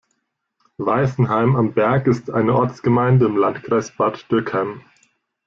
[0.79, 4.81] Weisenheim am Berg ist eine Ortsgemeinde im Landkreis Bad Dürkheim.